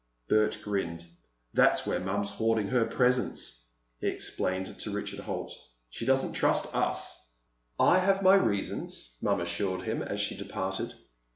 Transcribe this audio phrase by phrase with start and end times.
[0.27, 1.05] Bert grinned.
[1.53, 3.67] "That's where Mom's hoarding her presents,"
[3.99, 5.53] he explained to Richard Holt.
[5.91, 7.23] "She doesn't trust us."
[7.79, 10.95] "I have my reasons," Mom assured him as she departed.